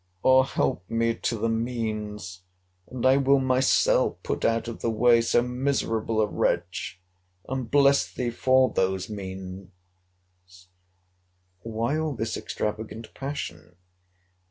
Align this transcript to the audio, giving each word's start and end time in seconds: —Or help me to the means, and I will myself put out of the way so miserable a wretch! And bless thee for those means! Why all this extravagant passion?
—Or 0.23 0.45
help 0.45 0.89
me 0.89 1.13
to 1.13 1.37
the 1.37 1.47
means, 1.47 2.41
and 2.87 3.05
I 3.05 3.17
will 3.17 3.37
myself 3.37 4.17
put 4.23 4.43
out 4.43 4.67
of 4.67 4.81
the 4.81 4.89
way 4.89 5.21
so 5.21 5.43
miserable 5.43 6.19
a 6.21 6.25
wretch! 6.25 6.99
And 7.47 7.69
bless 7.69 8.11
thee 8.11 8.31
for 8.31 8.73
those 8.73 9.11
means! 9.11 9.67
Why 11.59 11.99
all 11.99 12.15
this 12.15 12.35
extravagant 12.35 13.13
passion? 13.13 13.75